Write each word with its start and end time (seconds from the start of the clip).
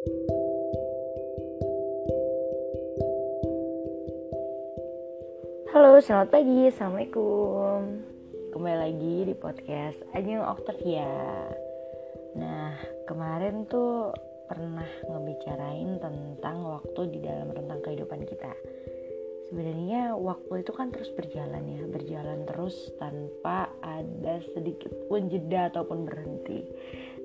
Halo, 0.00 0.16
selamat 6.00 6.32
pagi, 6.32 6.72
assalamualaikum. 6.72 8.00
Kembali 8.48 8.78
lagi 8.80 9.28
di 9.28 9.36
podcast 9.36 10.00
Ajeng 10.16 10.40
Octavia. 10.40 11.04
Nah, 12.32 12.80
kemarin 13.04 13.68
tuh 13.68 14.16
pernah 14.48 14.88
ngebicarain 15.04 16.00
tentang 16.00 16.64
waktu 16.64 17.00
di 17.12 17.20
dalam 17.20 17.52
rentang 17.52 17.84
kehidupan 17.84 18.24
kita. 18.24 18.56
Sebenarnya 19.52 20.16
waktu 20.16 20.64
itu 20.64 20.72
kan 20.72 20.96
terus 20.96 21.12
berjalan 21.12 21.76
ya, 21.76 21.84
berjalan 21.84 22.48
terus 22.48 22.88
tanpa 22.96 23.68
ada 23.84 24.40
sedikit 24.56 24.96
pun 25.12 25.28
jeda 25.28 25.68
ataupun 25.68 26.08
berhenti 26.08 26.64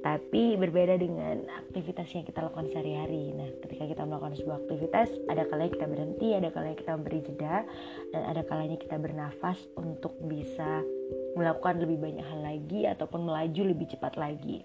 tapi 0.05 0.53
berbeda 0.53 1.01
dengan 1.01 1.49
aktivitas 1.65 2.13
yang 2.13 2.21
kita 2.29 2.45
lakukan 2.45 2.69
sehari-hari. 2.69 3.33
Nah, 3.33 3.49
ketika 3.65 3.89
kita 3.89 4.05
melakukan 4.05 4.37
sebuah 4.37 4.61
aktivitas, 4.61 5.09
ada 5.25 5.49
kalanya 5.49 5.73
kita 5.73 5.87
berhenti, 5.89 6.27
ada 6.37 6.53
kalanya 6.53 6.77
kita 6.77 6.91
memberi 6.93 7.19
jeda, 7.25 7.65
dan 8.13 8.21
ada 8.29 8.45
kalanya 8.45 8.77
kita 8.77 9.01
bernafas 9.01 9.57
untuk 9.73 10.13
bisa 10.29 10.85
melakukan 11.33 11.81
lebih 11.81 11.97
banyak 11.97 12.21
hal 12.21 12.37
lagi 12.45 12.85
ataupun 12.85 13.25
melaju 13.25 13.61
lebih 13.65 13.97
cepat 13.97 14.13
lagi 14.13 14.61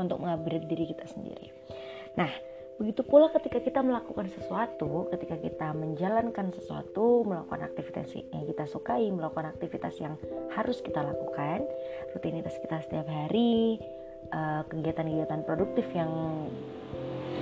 untuk 0.00 0.16
mengupgrade 0.16 0.64
diri 0.72 0.88
kita 0.88 1.04
sendiri. 1.04 1.52
Nah, 2.16 2.32
begitu 2.80 3.04
pula 3.04 3.28
ketika 3.36 3.60
kita 3.60 3.84
melakukan 3.84 4.24
sesuatu, 4.32 5.04
ketika 5.12 5.36
kita 5.36 5.76
menjalankan 5.76 6.48
sesuatu, 6.56 7.28
melakukan 7.28 7.68
aktivitas 7.68 8.08
yang 8.16 8.48
kita 8.48 8.64
sukai, 8.64 9.04
melakukan 9.12 9.52
aktivitas 9.52 10.00
yang 10.00 10.16
harus 10.56 10.80
kita 10.80 11.04
lakukan, 11.04 11.60
rutinitas 12.16 12.56
kita 12.64 12.80
setiap 12.88 13.04
hari, 13.04 13.76
kegiatan-kegiatan 14.70 15.40
uh, 15.42 15.46
produktif 15.46 15.86
yang 15.96 16.10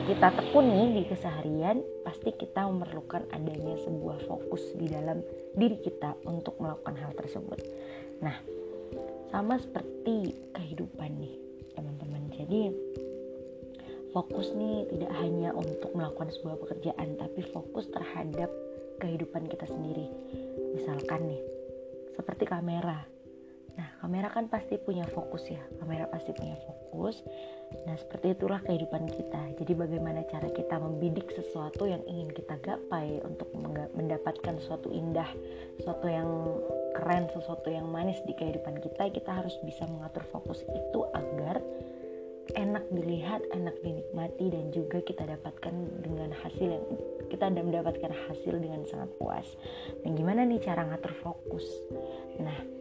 kita 0.08 0.32
tekuni 0.32 0.96
di 0.96 1.02
keseharian 1.04 1.84
pasti 2.00 2.32
kita 2.32 2.64
memerlukan 2.64 3.28
adanya 3.28 3.76
sebuah 3.84 4.24
fokus 4.24 4.72
di 4.72 4.88
dalam 4.88 5.20
diri 5.52 5.76
kita 5.84 6.16
untuk 6.24 6.56
melakukan 6.56 6.96
hal 6.96 7.12
tersebut. 7.12 7.60
Nah, 8.24 8.40
sama 9.28 9.60
seperti 9.60 10.32
kehidupan 10.56 11.12
nih, 11.20 11.34
teman-teman. 11.76 12.24
Jadi 12.32 12.72
fokus 14.16 14.48
nih 14.56 14.88
tidak 14.96 15.12
hanya 15.20 15.52
untuk 15.52 15.92
melakukan 15.92 16.32
sebuah 16.32 16.56
pekerjaan, 16.56 17.20
tapi 17.20 17.44
fokus 17.44 17.92
terhadap 17.92 18.48
kehidupan 19.04 19.44
kita 19.44 19.68
sendiri. 19.68 20.08
Misalkan 20.72 21.36
nih, 21.36 21.42
seperti 22.16 22.48
kamera 22.48 23.17
Nah, 23.78 23.88
kamera 24.02 24.26
kan 24.26 24.50
pasti 24.50 24.74
punya 24.74 25.06
fokus 25.06 25.46
ya. 25.46 25.62
Kamera 25.78 26.10
pasti 26.10 26.34
punya 26.34 26.58
fokus. 26.66 27.22
Nah, 27.86 27.94
seperti 27.94 28.34
itulah 28.34 28.58
kehidupan 28.66 29.06
kita. 29.06 29.54
Jadi 29.54 29.72
bagaimana 29.78 30.26
cara 30.26 30.50
kita 30.50 30.82
membidik 30.82 31.30
sesuatu 31.30 31.86
yang 31.86 32.02
ingin 32.10 32.26
kita 32.34 32.58
gapai 32.58 33.22
untuk 33.22 33.46
mendapatkan 33.94 34.58
sesuatu 34.58 34.90
indah, 34.90 35.30
sesuatu 35.78 36.10
yang 36.10 36.28
keren, 36.98 37.30
sesuatu 37.30 37.70
yang 37.70 37.86
manis 37.86 38.18
di 38.26 38.34
kehidupan 38.34 38.82
kita, 38.82 39.14
kita 39.14 39.30
harus 39.30 39.54
bisa 39.62 39.86
mengatur 39.86 40.26
fokus 40.34 40.66
itu 40.66 41.00
agar 41.14 41.62
enak 42.56 42.82
dilihat, 42.90 43.44
enak 43.52 43.76
dinikmati 43.84 44.48
dan 44.48 44.72
juga 44.72 45.04
kita 45.04 45.28
dapatkan 45.28 45.74
dengan 46.00 46.32
hasil 46.32 46.66
yang 46.66 46.86
kita 47.28 47.52
mendapatkan 47.52 48.08
hasil 48.26 48.56
dengan 48.56 48.88
sangat 48.88 49.12
puas. 49.20 49.44
Dan 50.00 50.16
gimana 50.16 50.48
nih 50.48 50.58
cara 50.64 50.88
ngatur 50.88 51.12
fokus? 51.20 51.66
Nah, 52.40 52.77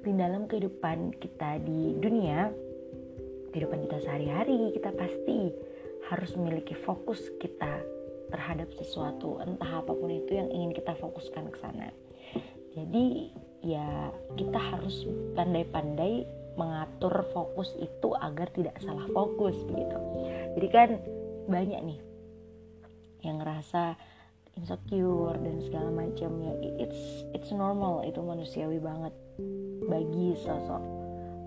di 0.00 0.12
dalam 0.16 0.48
kehidupan 0.48 1.20
kita 1.20 1.60
di 1.60 1.96
dunia. 2.00 2.48
Kehidupan 3.50 3.82
kita 3.88 3.98
sehari-hari 4.06 4.72
kita 4.78 4.94
pasti 4.94 5.50
harus 6.08 6.30
memiliki 6.38 6.74
fokus 6.86 7.18
kita 7.42 7.82
terhadap 8.30 8.70
sesuatu 8.78 9.42
entah 9.42 9.82
apa 9.82 9.90
pun 9.90 10.10
itu 10.10 10.38
yang 10.38 10.48
ingin 10.54 10.70
kita 10.70 10.94
fokuskan 10.96 11.50
ke 11.50 11.58
sana. 11.58 11.90
Jadi 12.72 13.34
ya 13.66 14.14
kita 14.38 14.56
harus 14.56 15.04
pandai-pandai 15.34 16.24
mengatur 16.54 17.26
fokus 17.34 17.74
itu 17.82 18.14
agar 18.16 18.48
tidak 18.54 18.78
salah 18.80 19.06
fokus 19.10 19.58
begitu. 19.66 19.98
Jadi 20.56 20.68
kan 20.70 20.88
banyak 21.50 21.80
nih 21.82 22.00
yang 23.26 23.42
ngerasa 23.42 23.98
insecure 24.56 25.36
dan 25.38 25.56
segala 25.62 25.90
macam 25.92 26.30
ya 26.42 26.54
it's 26.80 27.24
it's 27.32 27.50
normal 27.54 28.02
itu 28.02 28.18
manusiawi 28.20 28.78
banget 28.82 29.14
bagi 29.90 30.38
sosok 30.38 31.00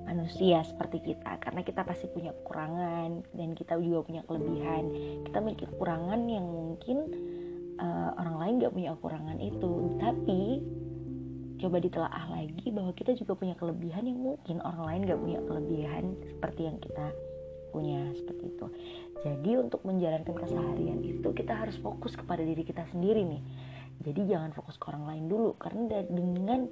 manusia 0.03 0.61
seperti 0.67 0.99
kita 1.15 1.39
karena 1.39 1.63
kita 1.63 1.81
pasti 1.87 2.11
punya 2.11 2.35
kekurangan 2.43 3.23
dan 3.33 3.49
kita 3.55 3.79
juga 3.79 4.05
punya 4.05 4.21
kelebihan. 4.27 4.83
Kita 5.25 5.37
memiliki 5.39 5.65
kekurangan 5.71 6.21
yang 6.27 6.45
mungkin 6.45 6.97
uh, 7.79 8.11
orang 8.19 8.35
lain 8.37 8.53
gak 8.61 8.73
punya 8.75 8.89
kekurangan 8.99 9.37
itu. 9.39 9.73
Tapi 9.97 10.41
coba 11.63 11.77
ditelaah 11.79 12.25
lagi 12.35 12.67
bahwa 12.75 12.91
kita 12.91 13.15
juga 13.15 13.33
punya 13.39 13.55
kelebihan 13.55 14.03
yang 14.03 14.19
mungkin 14.19 14.59
orang 14.61 14.83
lain 14.83 15.01
gak 15.07 15.19
punya 15.23 15.39
kelebihan 15.47 16.03
seperti 16.27 16.61
yang 16.67 16.77
kita 16.83 17.05
punya 17.73 18.01
seperti 18.13 18.43
itu. 18.53 18.65
Jadi 19.23 19.51
untuk 19.57 19.81
menjalankan 19.81 20.35
keseharian 20.35 21.01
itu 21.01 21.25
kita 21.33 21.57
harus 21.57 21.79
fokus 21.81 22.13
kepada 22.13 22.43
diri 22.45 22.61
kita 22.61 22.85
sendiri 22.91 23.25
nih. 23.25 23.41
Jadi 24.03 24.29
jangan 24.29 24.51
fokus 24.51 24.75
ke 24.77 24.85
orang 24.91 25.09
lain 25.09 25.25
dulu 25.31 25.55
karena 25.57 26.03
dengan 26.05 26.67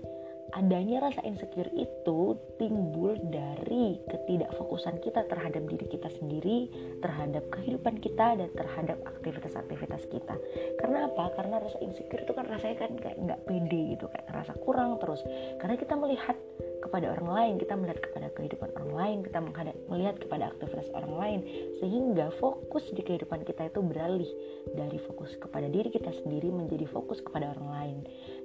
adanya 0.51 1.07
rasa 1.07 1.23
insecure 1.23 1.71
itu 1.73 2.35
timbul 2.59 3.15
dari 3.31 3.97
ketidakfokusan 4.11 4.99
kita 4.99 5.23
terhadap 5.31 5.63
diri 5.67 5.87
kita 5.87 6.11
sendiri, 6.19 6.67
terhadap 6.99 7.47
kehidupan 7.55 7.97
kita 8.03 8.35
dan 8.35 8.49
terhadap 8.53 8.99
aktivitas-aktivitas 9.07 10.03
kita. 10.11 10.35
Karena 10.79 11.07
apa? 11.07 11.31
Karena 11.39 11.63
rasa 11.63 11.79
insecure 11.79 12.23
itu 12.23 12.33
kan 12.35 12.45
rasanya 12.51 12.77
kan 12.83 12.91
kayak 12.99 13.17
nggak 13.19 13.41
pede 13.47 13.81
gitu, 13.95 14.05
kayak 14.11 14.27
rasa 14.31 14.53
kurang 14.59 14.99
terus. 14.99 15.23
Karena 15.59 15.75
kita 15.79 15.93
melihat 15.95 16.35
kepada 16.81 17.13
orang 17.13 17.29
lain, 17.29 17.53
kita 17.61 17.77
melihat 17.77 18.01
kepada 18.01 18.27
kehidupan 18.33 18.69
orang 18.75 18.91
lain, 18.91 19.17
kita 19.21 19.39
menghadap, 19.39 19.75
melihat 19.87 20.15
kepada 20.17 20.43
aktivitas 20.49 20.89
orang 20.97 21.13
lain, 21.15 21.39
sehingga 21.79 22.33
fokus 22.41 22.83
di 22.91 23.05
kehidupan 23.05 23.45
kita 23.45 23.69
itu 23.69 23.79
beralih 23.85 24.31
dari 24.73 24.97
fokus 25.05 25.37
kepada 25.37 25.69
diri 25.69 25.93
kita 25.93 26.09
sendiri 26.25 26.49
menjadi 26.49 26.89
fokus 26.89 27.21
kepada 27.21 27.53
orang 27.53 27.67
lain. 27.69 27.97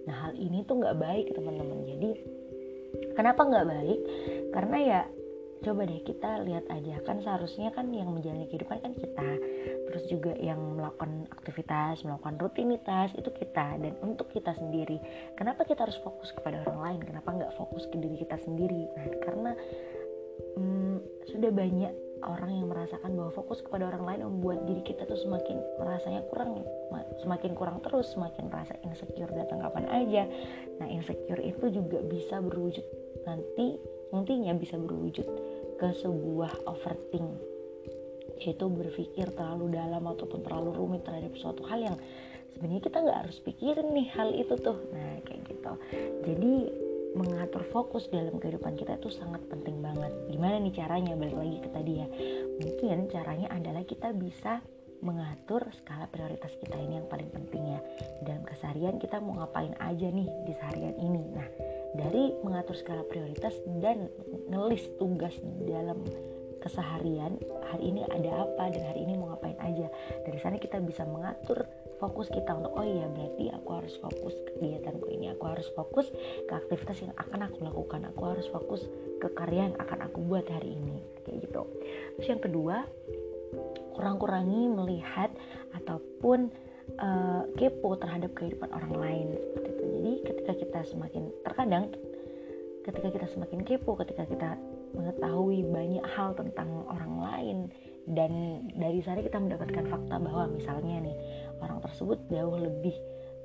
Nah 0.04 0.28
hal 0.28 0.32
ini 0.36 0.62
tuh 0.68 0.84
nggak 0.84 0.96
baik 1.00 1.32
teman-teman. 1.32 1.80
Jadi 1.88 2.10
kenapa 3.16 3.40
nggak 3.42 3.66
baik? 3.66 4.00
Karena 4.52 4.78
ya 4.78 5.00
coba 5.64 5.88
deh 5.88 6.02
kita 6.04 6.42
lihat 6.44 6.66
aja. 6.68 7.00
Kan 7.04 7.22
seharusnya 7.24 7.72
kan 7.72 7.88
yang 7.94 8.12
menjalani 8.12 8.48
kehidupan 8.50 8.82
kan 8.82 8.92
kita. 8.92 9.28
Terus 9.86 10.04
juga 10.10 10.32
yang 10.36 10.58
melakukan 10.76 11.30
aktivitas 11.32 12.04
melakukan 12.04 12.36
rutinitas 12.36 13.14
itu 13.16 13.30
kita. 13.32 13.78
Dan 13.80 13.96
untuk 14.02 14.28
kita 14.32 14.52
sendiri 14.56 14.98
kenapa 15.38 15.64
kita 15.64 15.86
harus 15.86 15.96
fokus 16.02 16.34
kepada 16.34 16.64
orang 16.66 16.80
lain? 16.82 17.00
Kenapa 17.06 17.32
nggak 17.32 17.52
fokus 17.56 17.86
ke 17.88 17.96
diri 17.96 18.16
kita 18.20 18.36
sendiri? 18.42 18.82
Nah 18.96 19.06
karena 19.24 19.52
hmm, 20.58 20.96
sudah 21.30 21.50
banyak 21.52 21.92
orang 22.24 22.48
yang 22.48 22.66
merasakan 22.72 23.12
bahwa 23.12 23.28
fokus 23.36 23.60
kepada 23.60 23.92
orang 23.92 24.04
lain 24.08 24.20
membuat 24.24 24.64
diri 24.64 24.80
kita 24.80 25.04
tuh 25.04 25.20
semakin 25.20 25.60
merasanya 25.76 26.24
kurang 26.32 26.64
semakin 27.20 27.52
kurang 27.52 27.78
terus 27.84 28.12
semakin 28.12 28.48
rasa 28.48 28.76
insecure. 28.84 29.30
Datang 29.32 29.60
kapan 29.60 29.86
aja. 29.90 30.22
Nah 30.80 30.88
insecure 30.88 31.42
itu 31.42 31.72
juga 31.72 32.00
bisa 32.04 32.40
berwujud 32.40 32.84
nanti 33.26 33.95
nantinya 34.10 34.54
bisa 34.54 34.78
berwujud 34.78 35.26
ke 35.76 35.88
sebuah 36.02 36.66
overthink 36.68 37.56
yaitu 38.36 38.68
berpikir 38.68 39.32
terlalu 39.32 39.72
dalam 39.72 40.04
ataupun 40.04 40.44
terlalu 40.44 40.76
rumit 40.76 41.02
terhadap 41.08 41.32
suatu 41.40 41.64
hal 41.64 41.80
yang 41.80 41.96
sebenarnya 42.52 42.82
kita 42.84 42.98
nggak 43.00 43.18
harus 43.24 43.38
pikirin 43.40 43.88
nih 43.96 44.08
hal 44.12 44.28
itu 44.36 44.54
tuh. 44.60 44.76
Nah 44.92 45.24
kayak 45.24 45.40
gitu. 45.48 45.72
Jadi 46.24 46.52
mengatur 47.16 47.64
fokus 47.72 48.12
dalam 48.12 48.36
kehidupan 48.36 48.76
kita 48.76 49.00
itu 49.00 49.08
sangat 49.08 49.40
penting 49.48 49.80
banget. 49.80 50.12
Gimana 50.28 50.60
nih 50.60 50.74
caranya? 50.76 51.16
Balik 51.16 51.36
lagi 51.36 51.58
ke 51.64 51.68
tadi 51.72 51.92
ya. 51.96 52.06
Mungkin 52.60 53.08
caranya 53.08 53.48
adalah 53.56 53.82
kita 53.88 54.12
bisa 54.12 54.60
mengatur 55.00 55.64
skala 55.76 56.08
prioritas 56.08 56.56
kita 56.60 56.76
ini 56.76 57.00
yang 57.00 57.08
paling 57.08 57.28
penting 57.32 57.76
ya. 57.76 57.80
Dalam 58.24 58.44
keseharian 58.44 59.00
kita 59.00 59.20
mau 59.20 59.40
ngapain 59.40 59.72
aja 59.80 60.08
nih 60.12 60.28
di 60.44 60.52
seharian 60.56 60.96
ini? 61.00 61.22
Nah 61.32 61.48
dari 61.96 62.36
mengatur 62.44 62.76
skala 62.76 63.02
prioritas 63.08 63.56
dan 63.80 64.12
ngelis 64.52 64.84
tugas 65.00 65.34
dalam 65.64 66.04
keseharian 66.60 67.38
hari 67.70 67.94
ini 67.94 68.02
ada 68.10 68.42
apa 68.42 68.74
dan 68.74 68.82
hari 68.90 69.06
ini 69.06 69.14
mau 69.14 69.30
ngapain 69.34 69.58
aja. 69.62 69.86
Dari 70.26 70.38
sana 70.42 70.58
kita 70.58 70.82
bisa 70.82 71.06
mengatur 71.06 71.62
fokus 71.96 72.28
kita 72.28 72.52
untuk 72.52 72.76
oh 72.76 72.84
iya 72.84 73.08
berarti 73.08 73.48
aku 73.54 73.70
harus 73.72 73.94
fokus 73.96 74.34
ke 74.44 74.50
kegiatanku 74.60 75.08
ini 75.08 75.32
aku 75.32 75.48
harus 75.48 75.64
fokus 75.72 76.12
ke 76.44 76.52
aktivitas 76.52 77.00
yang 77.00 77.14
akan 77.16 77.48
aku 77.48 77.64
lakukan 77.64 78.04
aku 78.12 78.36
harus 78.36 78.46
fokus 78.52 78.84
ke 79.16 79.32
karya 79.32 79.72
yang 79.72 79.76
akan 79.80 80.04
aku 80.04 80.20
buat 80.20 80.44
hari 80.44 80.76
ini 80.76 81.00
kayak 81.24 81.48
gitu. 81.48 81.62
Terus 82.20 82.28
yang 82.28 82.42
kedua 82.42 82.84
kurang-kurangi 83.96 84.68
melihat 84.68 85.32
ataupun 85.72 86.52
uh, 87.00 87.48
kepo 87.56 87.96
terhadap 87.96 88.36
kehidupan 88.36 88.68
orang 88.76 88.94
lain 89.00 89.26
jadi 90.06 90.22
ketika 90.22 90.52
kita 90.54 90.80
semakin 90.86 91.34
terkadang 91.42 91.90
ketika 92.86 93.10
kita 93.10 93.26
semakin 93.26 93.66
kepo 93.66 93.98
ketika 93.98 94.22
kita 94.22 94.54
mengetahui 94.94 95.66
banyak 95.66 96.06
hal 96.14 96.30
tentang 96.38 96.86
orang 96.86 97.14
lain 97.18 97.56
dan 98.06 98.62
dari 98.78 99.02
sana 99.02 99.18
kita 99.18 99.42
mendapatkan 99.42 99.82
fakta 99.90 100.22
bahwa 100.22 100.46
misalnya 100.46 101.10
nih 101.10 101.16
orang 101.58 101.82
tersebut 101.82 102.22
jauh 102.30 102.54
lebih 102.54 102.94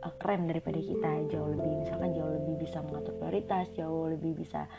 uh, 0.06 0.13
keren 0.22 0.46
daripada 0.46 0.78
kita 0.78 1.34
jauh 1.34 1.50
lebih 1.50 1.81
misalkan 1.81 2.13
jauh 2.13 2.30
lebih 2.30 2.62
bisa 2.62 2.78
mengatur 2.86 3.18
prioritas 3.18 3.66
jauh 3.74 4.06
lebih 4.14 4.38
bisa 4.38 4.69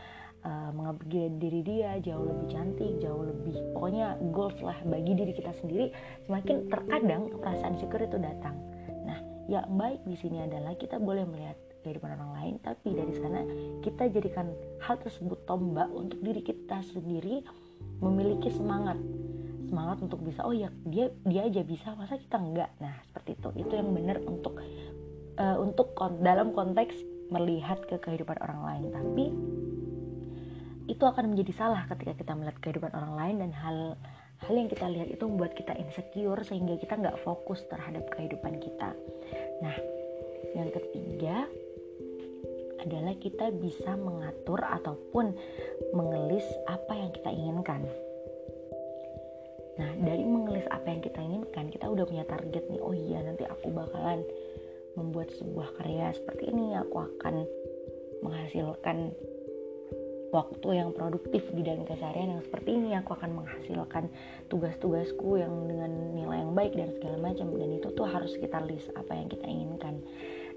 uh, 0.46 0.70
mengupgrade 0.70 1.42
diri 1.42 1.66
dia 1.66 1.98
jauh 1.98 2.22
lebih 2.22 2.46
cantik 2.46 3.02
jauh 3.02 3.26
lebih 3.26 3.58
pokoknya 3.74 4.22
goals 4.30 4.54
lah 4.62 4.78
bagi 4.86 5.18
diri 5.18 5.34
kita 5.34 5.50
sendiri 5.58 5.90
semakin 6.30 6.70
terkadang 6.70 7.34
perasaan 7.42 7.74
syukur 7.82 8.06
itu 8.06 8.22
datang. 8.22 8.54
Nah 9.02 9.18
yang 9.50 9.66
baik 9.74 10.06
di 10.06 10.14
sini 10.14 10.46
adalah 10.46 10.78
kita 10.78 11.02
boleh 11.02 11.26
melihat 11.26 11.58
kehidupan 11.82 12.14
orang 12.16 12.32
lain 12.38 12.54
tapi 12.62 12.94
dari 12.94 13.14
sana 13.18 13.42
kita 13.82 14.08
jadikan 14.08 14.50
hal 14.82 14.96
tersebut 15.02 15.42
tombak 15.44 15.90
untuk 15.90 16.18
diri 16.22 16.42
kita 16.42 16.80
sendiri 16.94 17.42
memiliki 18.02 18.50
semangat. 18.50 18.98
Semangat 19.70 20.04
untuk 20.04 20.20
bisa 20.20 20.44
oh 20.44 20.52
ya 20.52 20.68
dia 20.84 21.08
dia 21.24 21.48
aja 21.48 21.62
bisa 21.64 21.94
masa 21.96 22.18
kita 22.18 22.36
enggak? 22.36 22.70
Nah 22.82 22.92
seperti 23.08 23.38
itu. 23.38 23.48
Itu 23.62 23.72
yang 23.78 23.94
benar 23.94 24.20
untuk 24.26 24.58
uh, 25.38 25.56
untuk 25.62 25.94
kon 25.96 26.20
dalam 26.20 26.52
konteks 26.52 26.98
melihat 27.32 27.80
ke 27.88 27.96
kehidupan 28.02 28.36
orang 28.42 28.60
lain. 28.66 28.84
Tapi 28.92 29.24
itu 30.90 31.04
akan 31.06 31.32
menjadi 31.32 31.52
salah 31.54 31.86
ketika 31.88 32.12
kita 32.18 32.32
melihat 32.34 32.58
kehidupan 32.58 32.92
orang 32.92 33.14
lain 33.16 33.36
dan 33.46 33.50
hal 33.54 33.78
hal 34.42 34.54
yang 34.58 34.66
kita 34.66 34.90
lihat 34.90 35.08
itu 35.14 35.24
membuat 35.24 35.54
kita 35.54 35.72
insecure 35.78 36.42
sehingga 36.42 36.74
kita 36.74 36.98
nggak 36.98 37.22
fokus 37.22 37.62
terhadap 37.70 38.02
kehidupan 38.12 38.58
kita. 38.58 38.90
Nah 39.62 39.76
yang 40.52 40.68
ketiga 40.74 41.46
adalah 42.82 43.14
kita 43.16 43.54
bisa 43.54 43.94
mengatur 43.94 44.58
ataupun 44.60 45.32
mengelis 45.94 46.44
apa 46.66 46.92
yang 46.98 47.10
kita 47.14 47.30
inginkan. 47.30 47.86
Nah 49.78 49.90
dari 50.04 50.24
mengelis 50.26 50.66
apa 50.68 50.86
yang 50.90 51.00
kita 51.00 51.20
inginkan 51.22 51.72
kita 51.72 51.88
udah 51.88 52.04
punya 52.04 52.24
target 52.28 52.64
nih 52.68 52.82
oh 52.82 52.92
iya 52.92 53.24
nanti 53.24 53.48
aku 53.48 53.72
bakalan 53.72 54.20
membuat 54.92 55.32
sebuah 55.32 55.80
karya 55.80 56.12
seperti 56.12 56.52
ini 56.52 56.76
aku 56.76 57.00
akan 57.00 57.48
menghasilkan 58.20 59.16
waktu 60.32 60.68
yang 60.80 60.96
produktif 60.96 61.44
di 61.52 61.60
dalam 61.60 61.84
keseharian 61.84 62.36
yang 62.36 62.42
seperti 62.44 62.72
ini 62.72 62.96
aku 62.96 63.12
akan 63.12 63.36
menghasilkan 63.36 64.08
tugas-tugasku 64.48 65.36
yang 65.36 65.52
dengan 65.68 65.92
nilai 66.16 66.40
yang 66.40 66.52
baik 66.56 66.72
dan 66.72 66.88
segala 66.96 67.16
macam 67.20 67.52
dan 67.52 67.70
itu 67.76 67.88
tuh 67.92 68.08
harus 68.08 68.32
kita 68.40 68.64
list 68.64 68.88
apa 68.96 69.12
yang 69.12 69.28
kita 69.28 69.44
inginkan 69.44 70.00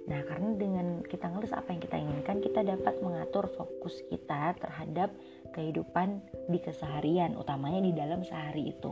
nah 0.05 0.21
karena 0.21 0.53
dengan 0.53 0.87
kita 1.01 1.33
ngelis 1.33 1.53
apa 1.57 1.73
yang 1.73 1.81
kita 1.81 1.97
inginkan 1.97 2.37
kita 2.37 2.61
dapat 2.61 2.93
mengatur 3.01 3.49
fokus 3.57 4.05
kita 4.05 4.53
terhadap 4.61 5.09
kehidupan 5.55 6.21
di 6.51 6.59
keseharian 6.59 7.39
utamanya 7.39 7.79
di 7.79 7.95
dalam 7.95 8.21
sehari 8.27 8.75
itu. 8.75 8.91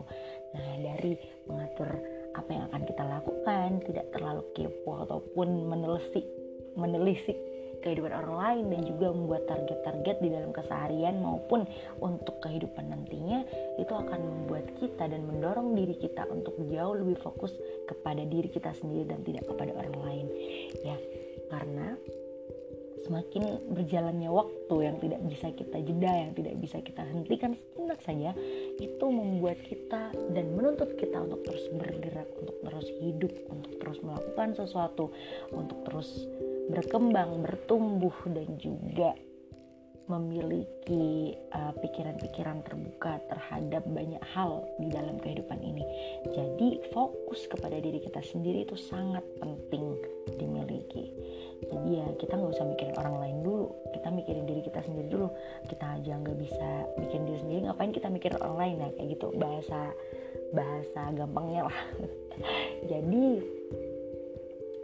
Nah 0.55 0.79
dari 0.79 1.19
mengatur 1.45 1.91
apa 2.33 2.49
yang 2.49 2.63
akan 2.71 2.81
kita 2.87 3.03
lakukan 3.03 3.69
tidak 3.83 4.05
terlalu 4.15 4.41
kepo 4.55 5.03
ataupun 5.05 5.69
menelisik 5.69 6.25
menelisik 6.79 7.37
kehidupan 7.83 8.15
orang 8.15 8.35
lain 8.39 8.65
dan 8.71 8.81
juga 8.87 9.07
membuat 9.11 9.43
target-target 9.51 10.17
di 10.23 10.29
dalam 10.31 10.51
keseharian 10.55 11.19
maupun 11.19 11.67
untuk 11.99 12.39
kehidupan 12.39 12.89
nantinya 12.89 13.43
itu 13.77 13.93
akan 13.93 14.19
membuat 14.23 14.71
kita 14.79 15.11
dan 15.11 15.21
mendorong 15.27 15.75
diri 15.75 15.99
kita 15.99 16.23
untuk 16.31 16.55
jauh 16.71 16.95
lebih 16.95 17.19
fokus 17.19 17.51
kepada 17.85 18.23
diri 18.23 18.47
kita 18.47 18.71
sendiri 18.71 19.11
dan 19.11 19.19
tidak 19.27 19.43
kepada 19.45 19.75
orang 19.75 19.95
lain. 19.99 20.27
Ya 20.81 20.97
karena 21.51 21.93
semakin 23.03 23.59
berjalannya 23.75 24.31
waktu 24.31 24.75
yang 24.79 24.97
tidak 25.03 25.21
bisa 25.27 25.47
kita 25.51 25.77
jeda, 25.83 26.11
yang 26.23 26.31
tidak 26.31 26.55
bisa 26.63 26.77
kita 26.79 27.03
hentikan 27.03 27.51
sejenak 27.75 27.99
saja, 27.99 28.31
itu 28.79 29.05
membuat 29.05 29.59
kita 29.67 30.15
dan 30.31 30.45
menuntut 30.55 30.95
kita 30.95 31.19
untuk 31.19 31.43
terus 31.43 31.67
bergerak, 31.75 32.29
untuk 32.39 32.57
terus 32.63 32.87
hidup, 33.03 33.33
untuk 33.51 33.73
terus 33.75 33.99
melakukan 33.99 34.55
sesuatu, 34.55 35.11
untuk 35.51 35.83
terus 35.83 36.09
berkembang, 36.71 37.43
bertumbuh 37.43 38.15
dan 38.31 38.55
juga 38.59 39.11
memiliki 40.11 41.31
uh, 41.55 41.71
pikiran-pikiran 41.79 42.59
uh, 42.59 42.63
terbuka 42.67 43.23
terhadap 43.31 43.87
banyak 43.87 44.19
hal 44.35 44.67
di 44.75 44.91
dalam 44.91 45.15
kehidupan 45.15 45.63
ini. 45.63 45.83
Jadi 46.27 46.83
fokus 46.91 47.47
kepada 47.47 47.79
diri 47.79 48.03
kita 48.03 48.19
sendiri 48.19 48.67
itu 48.67 48.75
sangat 48.75 49.23
penting 49.39 49.95
dimiliki. 50.35 51.07
Jadi 51.71 51.89
ya 52.03 52.07
kita 52.19 52.35
nggak 52.35 52.51
usah 52.51 52.67
mikirin 52.67 52.99
orang 52.99 53.15
lain 53.23 53.37
dulu, 53.47 53.71
kita 53.95 54.11
mikirin 54.11 54.43
diri 54.43 54.61
kita 54.67 54.83
sendiri 54.83 55.07
dulu. 55.07 55.31
Kita 55.71 55.85
aja 55.95 56.19
nggak 56.19 56.37
bisa 56.37 56.69
bikin 56.99 57.23
diri 57.23 57.39
sendiri, 57.39 57.59
ngapain 57.71 57.95
kita 57.95 58.07
mikirin 58.11 58.39
orang 58.43 58.57
lain 58.59 58.75
ya 58.83 58.89
kayak 58.99 59.09
gitu 59.15 59.27
bahasa 59.39 59.79
bahasa 60.51 61.01
gampangnya 61.15 61.71
lah. 61.71 61.79
Jadi 62.91 63.25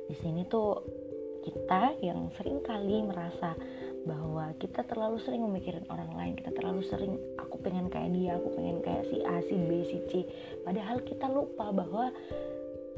di 0.10 0.16
sini 0.16 0.48
tuh 0.48 0.99
kita 1.44 1.96
yang 2.04 2.30
sering 2.36 2.60
kali 2.64 3.04
merasa 3.04 3.56
bahwa 4.08 4.56
kita 4.58 4.84
terlalu 4.88 5.20
sering 5.20 5.44
memikirin 5.44 5.84
orang 5.92 6.12
lain 6.16 6.34
kita 6.40 6.56
terlalu 6.56 6.82
sering 6.88 7.20
aku 7.36 7.60
pengen 7.60 7.92
kayak 7.92 8.16
dia 8.16 8.40
aku 8.40 8.48
pengen 8.56 8.80
kayak 8.80 9.04
si 9.12 9.18
A 9.28 9.38
si 9.44 9.56
B 9.56 9.70
si 9.88 9.98
C. 10.08 10.12
Padahal 10.64 11.04
kita 11.04 11.28
lupa 11.28 11.72
bahwa 11.76 12.12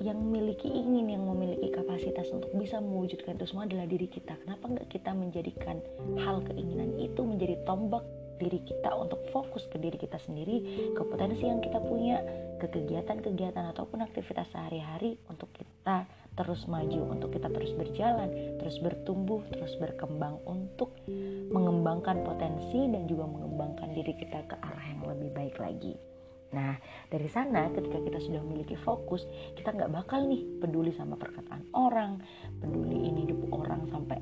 yang 0.01 0.17
memiliki 0.17 0.65
ingin 0.65 1.13
yang 1.13 1.23
memiliki 1.29 1.69
kapasitas 1.69 2.25
untuk 2.33 2.49
bisa 2.57 2.81
mewujudkan 2.81 3.37
itu 3.37 3.45
semua 3.45 3.69
adalah 3.69 3.85
diri 3.85 4.09
kita. 4.09 4.33
Kenapa 4.41 4.65
nggak 4.65 4.89
kita 4.89 5.13
menjadikan 5.13 5.77
hal 6.17 6.41
keinginan 6.45 6.97
itu 6.97 7.21
menjadi 7.21 7.61
tombak 7.69 8.01
diri 8.41 8.57
kita 8.65 8.89
untuk 8.97 9.21
fokus 9.29 9.69
ke 9.69 9.77
diri 9.77 10.01
kita 10.01 10.17
sendiri 10.17 10.89
ke 10.97 11.01
potensi 11.05 11.45
yang 11.45 11.61
kita 11.61 11.77
punya 11.77 12.17
ke 12.57 12.65
kegiatan-kegiatan 12.73 13.69
ataupun 13.69 14.01
aktivitas 14.01 14.49
sehari-hari 14.49 15.21
untuk 15.29 15.53
kita 15.53 16.09
terus 16.35 16.65
maju, 16.65 17.11
untuk 17.11 17.35
kita 17.35 17.51
terus 17.51 17.75
berjalan, 17.75 18.31
terus 18.57 18.79
bertumbuh, 18.79 19.43
terus 19.51 19.75
berkembang 19.77 20.39
untuk 20.47 20.95
mengembangkan 21.51 22.23
potensi 22.23 22.87
dan 22.87 23.05
juga 23.05 23.27
mengembangkan 23.27 23.91
diri 23.91 24.13
kita 24.15 24.47
ke 24.47 24.55
arah 24.59 24.85
yang 24.91 25.03
lebih 25.05 25.29
baik 25.35 25.55
lagi. 25.59 25.93
Nah, 26.51 26.75
dari 27.07 27.31
sana 27.31 27.71
ketika 27.71 27.99
kita 28.03 28.19
sudah 28.19 28.43
memiliki 28.43 28.75
fokus, 28.75 29.23
kita 29.55 29.71
nggak 29.71 29.91
bakal 29.91 30.27
nih 30.27 30.43
peduli 30.59 30.91
sama 30.91 31.15
perkataan 31.15 31.71
orang, 31.71 32.19
peduliin 32.59 33.23
hidup 33.23 33.39
orang 33.55 33.87
sampai 33.87 34.19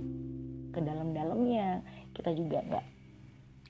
ke 0.70 0.80
dalam-dalamnya. 0.82 1.82
Kita 2.14 2.30
juga 2.38 2.62
nggak 2.62 2.86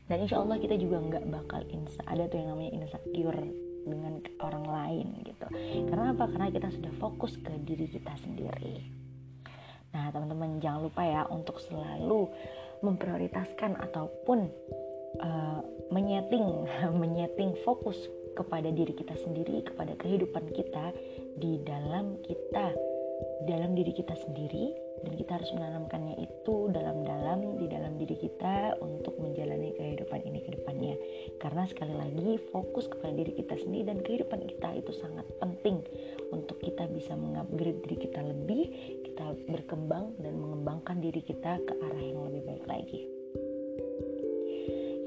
dan 0.10 0.26
insya 0.26 0.42
Allah 0.42 0.58
kita 0.58 0.74
juga 0.82 0.98
nggak 0.98 1.26
bakal 1.30 1.62
insa 1.70 2.02
ada 2.10 2.26
tuh 2.26 2.42
yang 2.42 2.58
namanya 2.58 2.82
insecure 2.82 3.69
dengan 3.86 4.20
orang 4.44 4.66
lain 4.66 5.08
gitu. 5.24 5.48
Karena 5.88 6.12
apa? 6.16 6.26
Karena 6.28 6.48
kita 6.52 6.70
sudah 6.74 6.94
fokus 7.00 7.36
ke 7.40 7.54
diri 7.64 7.88
kita 7.88 8.14
sendiri. 8.20 9.00
Nah 9.94 10.14
teman-teman 10.14 10.62
jangan 10.62 10.86
lupa 10.86 11.02
ya 11.02 11.22
untuk 11.30 11.58
selalu 11.62 12.30
memprioritaskan 12.86 13.76
ataupun 13.90 14.48
uh, 15.20 15.60
menyeting 15.90 16.46
menyeting 17.02 17.58
fokus 17.66 17.98
kepada 18.38 18.72
diri 18.72 18.96
kita 18.96 19.18
sendiri 19.20 19.66
kepada 19.66 19.98
kehidupan 20.00 20.48
kita 20.56 20.96
di 21.36 21.60
dalam 21.66 22.16
kita 22.24 22.72
dalam 23.50 23.76
diri 23.76 23.92
kita 23.96 24.16
sendiri. 24.16 24.88
Dan 25.00 25.16
kita 25.16 25.40
harus 25.40 25.48
menanamkannya 25.56 26.20
itu 26.20 26.68
dalam-dalam 26.76 27.56
di 27.56 27.72
dalam 27.72 27.96
diri 27.96 28.20
kita 28.20 28.76
untuk 28.84 29.16
menjalani 29.16 29.72
kehidupan 29.72 30.28
ini 30.28 30.44
ke 30.44 30.60
depannya 30.60 30.99
karena 31.40 31.64
sekali 31.66 31.96
lagi 31.96 32.38
fokus 32.52 32.92
kepada 32.92 33.16
diri 33.16 33.32
kita 33.34 33.56
sendiri 33.56 33.84
dan 33.88 34.00
kehidupan 34.04 34.44
kita 34.46 34.70
itu 34.76 34.92
sangat 34.94 35.26
penting 35.40 35.82
untuk 36.36 36.60
kita 36.60 36.86
bisa 36.92 37.16
mengupgrade 37.16 37.80
diri 37.88 37.98
kita 37.98 38.22
lebih 38.22 38.64
kita 39.08 39.34
berkembang 39.48 40.14
dan 40.20 40.36
mengembangkan 40.36 41.00
diri 41.00 41.24
kita 41.24 41.58
ke 41.64 41.74
arah 41.80 42.04
yang 42.04 42.28
lebih 42.28 42.44
baik 42.44 42.66
lagi 42.68 43.02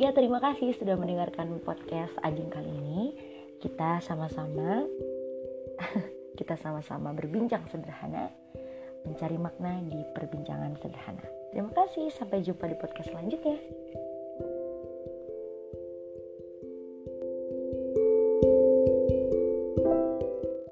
ya 0.01 0.11
terima 0.17 0.41
kasih 0.41 0.73
sudah 0.75 0.97
mendengarkan 0.97 1.61
podcast 1.63 2.17
Ajeng 2.25 2.49
kali 2.49 2.73
ini 2.73 3.15
kita 3.61 4.01
sama-sama 4.01 4.89
kita 6.41 6.57
sama-sama 6.59 7.13
berbincang 7.13 7.63
sederhana 7.71 8.33
mencari 9.07 9.39
makna 9.39 9.83
di 9.83 9.99
perbincangan 10.15 10.79
sederhana. 10.79 11.27
Terima 11.51 11.71
kasih, 11.75 12.09
sampai 12.15 12.41
jumpa 12.47 12.71
di 12.71 12.77
podcast 12.79 13.11
selanjutnya. 13.11 13.59